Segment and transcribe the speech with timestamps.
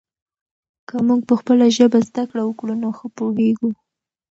[0.87, 3.69] که موږ په خپله ژبه زده کړه وکړو نو ښه پوهېږو.